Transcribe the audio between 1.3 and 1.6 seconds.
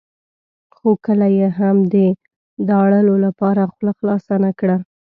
یې